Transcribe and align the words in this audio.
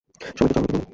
সবাইকে 0.09 0.31
জড়ো 0.37 0.47
হতে 0.49 0.59
বলো। 0.65 0.81